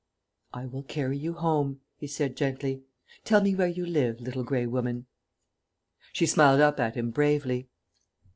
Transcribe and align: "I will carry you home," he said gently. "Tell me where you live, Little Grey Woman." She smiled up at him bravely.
"I 0.51 0.65
will 0.65 0.81
carry 0.81 1.15
you 1.15 1.33
home," 1.33 1.81
he 1.95 2.07
said 2.07 2.35
gently. 2.35 2.81
"Tell 3.23 3.39
me 3.39 3.53
where 3.53 3.67
you 3.67 3.85
live, 3.85 4.19
Little 4.19 4.43
Grey 4.43 4.65
Woman." 4.65 5.05
She 6.11 6.25
smiled 6.25 6.59
up 6.59 6.79
at 6.79 6.95
him 6.95 7.11
bravely. 7.11 7.67